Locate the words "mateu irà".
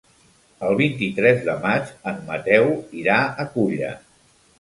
2.29-3.19